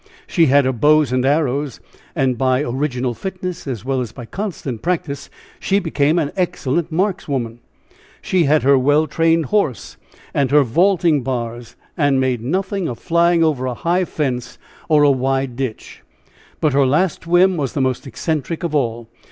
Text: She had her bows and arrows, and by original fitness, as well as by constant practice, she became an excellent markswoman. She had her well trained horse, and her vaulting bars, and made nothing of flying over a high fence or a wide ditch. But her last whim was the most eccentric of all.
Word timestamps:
She 0.25 0.47
had 0.47 0.65
her 0.65 0.71
bows 0.73 1.11
and 1.11 1.23
arrows, 1.27 1.79
and 2.15 2.35
by 2.35 2.63
original 2.63 3.13
fitness, 3.13 3.67
as 3.67 3.85
well 3.85 4.01
as 4.01 4.11
by 4.11 4.25
constant 4.25 4.81
practice, 4.81 5.29
she 5.59 5.77
became 5.77 6.17
an 6.17 6.31
excellent 6.35 6.91
markswoman. 6.91 7.59
She 8.19 8.45
had 8.45 8.63
her 8.63 8.79
well 8.79 9.05
trained 9.05 9.45
horse, 9.53 9.97
and 10.33 10.49
her 10.49 10.63
vaulting 10.63 11.21
bars, 11.21 11.75
and 11.95 12.19
made 12.19 12.41
nothing 12.41 12.87
of 12.87 12.97
flying 12.97 13.43
over 13.43 13.67
a 13.67 13.75
high 13.75 14.05
fence 14.05 14.57
or 14.89 15.03
a 15.03 15.11
wide 15.11 15.55
ditch. 15.55 16.01
But 16.59 16.73
her 16.73 16.87
last 16.87 17.27
whim 17.27 17.55
was 17.55 17.73
the 17.73 17.79
most 17.81 18.07
eccentric 18.07 18.63
of 18.63 18.73
all. 18.73 19.07